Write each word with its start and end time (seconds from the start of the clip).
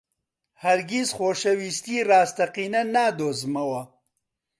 هەرگیز 0.63 1.09
خۆشەویستیی 1.17 2.05
ڕاستەقینە 2.09 2.81
نادۆزمەوە. 2.93 3.81